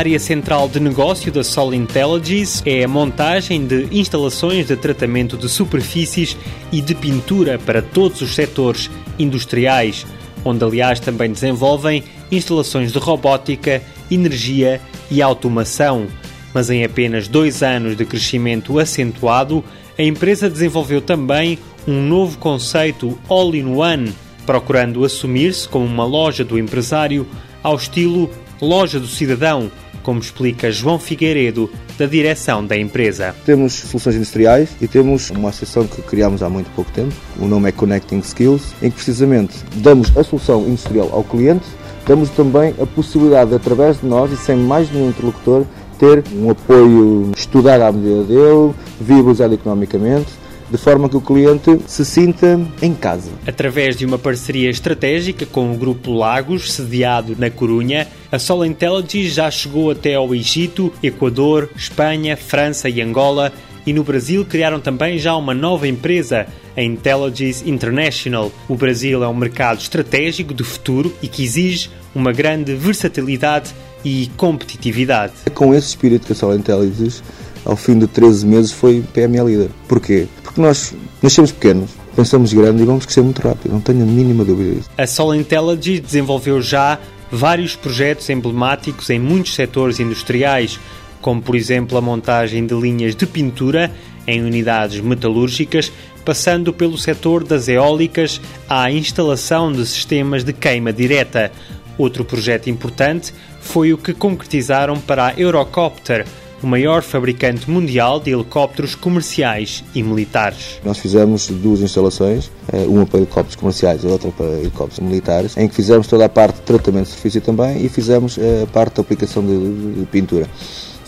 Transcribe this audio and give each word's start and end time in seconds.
área 0.00 0.18
central 0.18 0.66
de 0.66 0.80
negócio 0.80 1.30
da 1.30 1.44
Sol 1.44 1.74
Intelligence 1.74 2.62
é 2.64 2.82
a 2.82 2.88
montagem 2.88 3.66
de 3.66 3.86
instalações 3.92 4.66
de 4.66 4.74
tratamento 4.74 5.36
de 5.36 5.46
superfícies 5.46 6.38
e 6.72 6.80
de 6.80 6.94
pintura 6.94 7.58
para 7.58 7.82
todos 7.82 8.22
os 8.22 8.34
setores 8.34 8.90
industriais, 9.18 10.06
onde 10.42 10.64
aliás 10.64 11.00
também 11.00 11.30
desenvolvem 11.30 12.02
instalações 12.32 12.92
de 12.92 12.98
robótica, 12.98 13.82
energia 14.10 14.80
e 15.10 15.20
automação. 15.20 16.06
Mas 16.54 16.70
em 16.70 16.82
apenas 16.82 17.28
dois 17.28 17.62
anos 17.62 17.94
de 17.94 18.06
crescimento 18.06 18.78
acentuado, 18.78 19.62
a 19.98 20.02
empresa 20.02 20.48
desenvolveu 20.48 21.02
também 21.02 21.58
um 21.86 22.00
novo 22.00 22.38
conceito 22.38 23.18
all-in-one, 23.28 24.14
procurando 24.46 25.04
assumir-se 25.04 25.68
como 25.68 25.84
uma 25.84 26.06
loja 26.06 26.42
do 26.42 26.58
empresário 26.58 27.26
ao 27.62 27.76
estilo 27.76 28.30
loja 28.60 29.00
do 29.00 29.06
cidadão, 29.06 29.70
como 30.10 30.18
explica 30.18 30.72
João 30.72 30.98
Figueiredo, 30.98 31.70
da 31.96 32.04
direção 32.04 32.66
da 32.66 32.76
empresa. 32.76 33.32
Temos 33.46 33.74
soluções 33.74 34.16
industriais 34.16 34.70
e 34.80 34.88
temos 34.88 35.30
uma 35.30 35.50
associação 35.50 35.86
que 35.86 36.02
criámos 36.02 36.42
há 36.42 36.50
muito 36.50 36.68
pouco 36.74 36.90
tempo, 36.90 37.14
o 37.38 37.46
nome 37.46 37.68
é 37.68 37.72
Connecting 37.72 38.18
Skills, 38.18 38.74
em 38.82 38.90
que 38.90 38.96
precisamente 38.96 39.58
damos 39.76 40.10
a 40.16 40.24
solução 40.24 40.66
industrial 40.66 41.10
ao 41.12 41.22
cliente, 41.22 41.64
damos 42.08 42.28
também 42.30 42.74
a 42.82 42.86
possibilidade, 42.86 43.54
através 43.54 44.00
de 44.00 44.06
nós 44.06 44.32
e 44.32 44.36
sem 44.36 44.56
mais 44.56 44.90
nenhum 44.90 45.10
interlocutor, 45.10 45.64
ter 45.96 46.24
um 46.34 46.50
apoio 46.50 47.30
estudar 47.36 47.80
à 47.80 47.92
medida 47.92 48.24
dele, 48.24 48.74
viabilizado 49.00 49.54
economicamente, 49.54 50.26
de 50.70 50.78
forma 50.78 51.08
que 51.08 51.16
o 51.16 51.20
cliente 51.20 51.80
se 51.86 52.04
sinta 52.04 52.60
em 52.80 52.94
casa. 52.94 53.30
Através 53.46 53.96
de 53.96 54.06
uma 54.06 54.18
parceria 54.18 54.70
estratégica 54.70 55.44
com 55.44 55.72
o 55.72 55.76
Grupo 55.76 56.12
Lagos, 56.12 56.72
sediado 56.72 57.34
na 57.38 57.50
Corunha, 57.50 58.06
a 58.30 58.38
Sol 58.38 58.64
Intelligence 58.64 59.30
já 59.30 59.50
chegou 59.50 59.90
até 59.90 60.14
ao 60.14 60.34
Egito, 60.34 60.92
Equador, 61.02 61.68
Espanha, 61.74 62.36
França 62.36 62.88
e 62.88 63.02
Angola 63.02 63.52
e 63.86 63.92
no 63.92 64.04
Brasil 64.04 64.44
criaram 64.44 64.78
também 64.78 65.18
já 65.18 65.34
uma 65.34 65.54
nova 65.54 65.88
empresa, 65.88 66.46
a 66.76 66.82
Intelligence 66.82 67.68
International. 67.68 68.52
O 68.68 68.76
Brasil 68.76 69.24
é 69.24 69.28
um 69.28 69.34
mercado 69.34 69.80
estratégico 69.80 70.52
do 70.52 70.64
futuro 70.64 71.12
e 71.22 71.28
que 71.28 71.42
exige 71.42 71.90
uma 72.14 72.32
grande 72.32 72.74
versatilidade 72.74 73.74
e 74.04 74.30
competitividade. 74.36 75.32
Com 75.54 75.74
esse 75.74 75.88
espírito 75.88 76.26
que 76.26 76.32
a 76.32 76.36
Sol 76.36 76.54
Intelligence, 76.54 77.22
ao 77.64 77.76
fim 77.76 77.98
de 77.98 78.06
13 78.06 78.46
meses, 78.46 78.72
foi 78.72 79.02
PME 79.12 79.44
líder. 79.44 79.70
Porquê? 79.88 80.26
Porque 80.50 80.60
nós 80.62 80.92
nascemos 81.22 81.52
pequenos, 81.52 81.90
pensamos 82.16 82.52
grande 82.52 82.82
e 82.82 82.84
vamos 82.84 83.04
crescer 83.04 83.22
muito 83.22 83.40
rápido, 83.40 83.70
não 83.70 83.80
tenho 83.80 84.02
a 84.02 84.06
mínima 84.06 84.44
dúvida 84.44 84.74
disso. 84.74 84.90
A 84.98 85.06
Sol 85.06 85.32
Intelligence 85.32 86.00
desenvolveu 86.00 86.60
já 86.60 86.98
vários 87.30 87.76
projetos 87.76 88.28
emblemáticos 88.28 89.08
em 89.10 89.20
muitos 89.20 89.54
setores 89.54 90.00
industriais, 90.00 90.80
como 91.20 91.40
por 91.40 91.54
exemplo 91.54 91.96
a 91.96 92.00
montagem 92.00 92.66
de 92.66 92.74
linhas 92.74 93.14
de 93.14 93.26
pintura 93.26 93.92
em 94.26 94.42
unidades 94.42 95.00
metalúrgicas, 95.00 95.92
passando 96.24 96.72
pelo 96.72 96.98
setor 96.98 97.44
das 97.44 97.68
eólicas 97.68 98.40
à 98.68 98.90
instalação 98.90 99.70
de 99.70 99.86
sistemas 99.86 100.42
de 100.42 100.52
queima 100.52 100.92
direta. 100.92 101.52
Outro 101.96 102.24
projeto 102.24 102.68
importante 102.68 103.32
foi 103.60 103.92
o 103.92 103.98
que 103.98 104.12
concretizaram 104.12 104.98
para 104.98 105.28
a 105.28 105.34
Eurocopter, 105.38 106.26
o 106.62 106.66
maior 106.66 107.02
fabricante 107.02 107.70
mundial 107.70 108.20
de 108.20 108.30
helicópteros 108.30 108.94
comerciais 108.94 109.84
e 109.94 110.02
militares. 110.02 110.80
Nós 110.84 110.98
fizemos 110.98 111.48
duas 111.48 111.80
instalações, 111.80 112.50
eh, 112.72 112.84
uma 112.86 113.06
para 113.06 113.18
helicópteros 113.18 113.56
comerciais 113.56 114.04
e 114.04 114.06
outra 114.06 114.30
para 114.30 114.46
helicópteros 114.46 115.00
militares, 115.00 115.56
em 115.56 115.68
que 115.68 115.74
fizemos 115.74 116.06
toda 116.06 116.24
a 116.24 116.28
parte 116.28 116.56
de 116.56 116.62
tratamento 116.62 117.04
de 117.04 117.10
superfície 117.10 117.40
também 117.40 117.84
e 117.84 117.88
fizemos 117.88 118.38
eh, 118.38 118.62
a 118.64 118.66
parte 118.66 118.96
da 118.96 119.02
aplicação 119.02 119.44
de, 119.44 120.00
de 120.00 120.06
pintura 120.06 120.48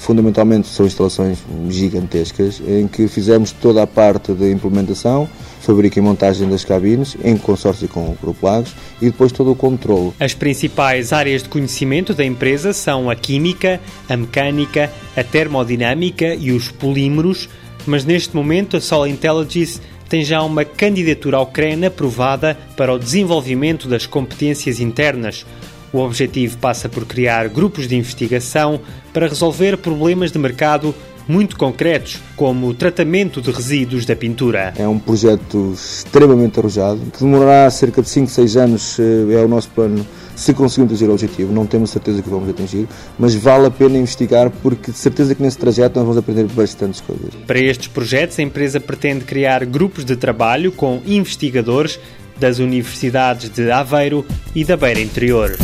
fundamentalmente 0.03 0.69
são 0.69 0.84
instalações 0.84 1.39
gigantescas 1.70 2.61
em 2.67 2.89
que 2.89 3.07
fizemos 3.07 3.52
toda 3.52 3.83
a 3.83 3.86
parte 3.86 4.33
de 4.33 4.51
implementação, 4.51 5.29
fabrico 5.61 5.98
e 5.98 6.02
montagem 6.02 6.48
das 6.48 6.64
cabines 6.64 7.17
em 7.23 7.36
consórcio 7.36 7.89
com 7.89 8.01
o 8.11 8.18
Grupo 8.20 8.45
Lagos 8.45 8.74
e 9.01 9.07
depois 9.07 9.30
todo 9.30 9.52
o 9.52 9.55
controle. 9.55 10.12
As 10.18 10.35
principais 10.35 11.12
áreas 11.12 11.45
de 11.45 11.48
conhecimento 11.48 12.12
da 12.12 12.24
empresa 12.24 12.73
são 12.73 13.08
a 13.08 13.14
química, 13.14 13.80
a 14.08 14.17
mecânica, 14.17 14.92
a 15.17 15.23
termodinâmica 15.23 16.35
e 16.35 16.51
os 16.51 16.68
polímeros, 16.68 17.48
mas 17.86 18.05
neste 18.05 18.35
momento 18.35 18.77
a 18.77 18.80
Sol 18.80 19.07
Intelligence 19.07 19.80
tem 20.08 20.24
já 20.24 20.42
uma 20.42 20.64
candidatura 20.64 21.36
ao 21.36 21.46
CREN 21.46 21.86
aprovada 21.86 22.58
para 22.77 22.92
o 22.92 22.98
desenvolvimento 22.98 23.89
das 23.89 24.05
competências 24.05 24.80
internas. 24.80 25.46
O 25.92 25.98
objetivo 25.98 26.57
passa 26.58 26.89
por 26.89 27.05
criar 27.05 27.48
grupos 27.48 27.86
de 27.86 27.97
investigação 27.97 28.80
para 29.13 29.29
resolver 29.29 29.77
problemas 29.77 30.33
de 30.33 30.39
mercado 30.39 30.95
muito 31.29 31.57
concretos, 31.57 32.20
como 32.36 32.69
o 32.69 32.75
tratamento 32.75 33.41
de 33.41 33.51
resíduos 33.51 34.05
da 34.05 34.17
pintura. 34.17 34.73
É 34.77 34.89
um 34.89 34.98
projeto 34.98 35.73
extremamente 35.75 36.58
arrojado, 36.58 37.01
que 37.13 37.19
demorará 37.20 37.70
cerca 37.70 38.03
de 38.03 38.08
5, 38.08 38.29
6 38.29 38.57
anos, 38.57 38.98
eh, 38.98 39.35
é 39.35 39.45
o 39.45 39.48
nosso 39.48 39.69
plano, 39.70 40.05
se 40.35 40.53
conseguirmos 40.53 40.92
atingir 40.92 41.11
o 41.11 41.13
objetivo. 41.13 41.53
Não 41.53 41.67
temos 41.67 41.91
certeza 41.91 42.23
que 42.23 42.29
vamos 42.29 42.48
atingir, 42.48 42.89
mas 43.19 43.35
vale 43.35 43.67
a 43.67 43.70
pena 43.70 43.98
investigar, 43.98 44.51
porque 44.63 44.91
de 44.91 44.98
certeza 44.98 45.35
que 45.35 45.42
nesse 45.42 45.59
trajeto 45.59 45.98
nós 45.98 46.05
vamos 46.07 46.19
aprender 46.19 46.45
bastantes 46.47 47.01
coisas. 47.01 47.35
Para 47.47 47.61
estes 47.61 47.89
projetos, 47.89 48.39
a 48.39 48.42
empresa 48.42 48.80
pretende 48.80 49.24
criar 49.24 49.64
grupos 49.64 50.05
de 50.05 50.17
trabalho 50.17 50.73
com 50.73 51.01
investigadores 51.07 52.01
das 52.39 52.59
universidades 52.59 53.48
de 53.51 53.70
Aveiro 53.70 54.24
e 54.55 54.64
da 54.64 54.77
Beira 54.77 55.01
Interior. 55.01 55.57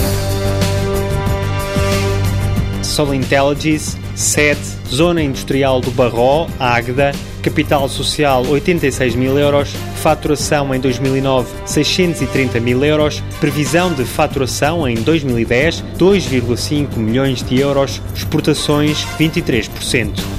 Sol 2.99 3.15
Intelligence, 3.15 3.97
sede, 4.17 4.59
Zona 4.89 5.23
Industrial 5.23 5.81
do 5.81 5.89
Barró, 5.93 6.49
Águeda, 6.59 7.13
capital 7.41 7.89
social 7.89 8.45
86 8.45 9.15
mil 9.15 9.39
euros, 9.39 9.69
faturação 10.03 10.75
em 10.75 10.81
2009 10.81 11.49
630 11.65 12.59
mil 12.59 12.85
euros, 12.85 13.23
previsão 13.39 13.95
de 13.95 14.05
faturação 14.05 14.89
em 14.89 14.97
2010 14.97 15.85
2,5 15.97 16.97
milhões 16.97 17.41
de 17.41 17.61
euros, 17.61 18.03
exportações 18.17 19.07
23%. 19.17 20.38